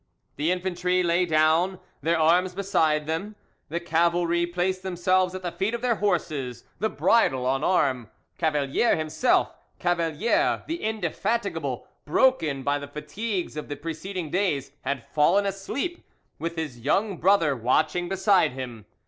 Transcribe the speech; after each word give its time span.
The 0.35 0.49
infantry 0.51 1.03
lay 1.03 1.27
down, 1.27 1.79
their 2.01 2.17
arms 2.17 2.55
beside 2.55 3.05
them; 3.05 3.35
the 3.69 3.79
cavalry 3.79 4.47
placed 4.47 4.81
themselves 4.81 5.35
at 5.35 5.43
the 5.43 5.51
feet 5.51 5.75
of 5.75 5.83
their 5.83 5.97
horses, 5.97 6.63
the 6.79 6.89
bridle 6.89 7.45
on 7.45 7.63
arm. 7.63 8.09
Cavalier 8.39 8.95
himself, 8.95 9.53
Cavalier 9.77 10.63
the 10.65 10.81
indefatigable, 10.81 11.85
broken 12.03 12.63
by 12.63 12.79
the 12.79 12.87
fatigues 12.87 13.55
of 13.55 13.67
the 13.67 13.75
preceding 13.75 14.31
days, 14.31 14.71
had 14.81 15.05
fallen 15.07 15.45
asleep, 15.45 16.03
with 16.39 16.55
his 16.55 16.79
young 16.79 17.17
brother 17.17 17.55
watching 17.55 18.09
beside 18.09 18.53
him. 18.53 18.87